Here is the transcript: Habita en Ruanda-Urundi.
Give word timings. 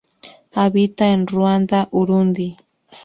Habita 0.55 1.05
en 1.11 1.27
Ruanda-Urundi. 1.27 2.49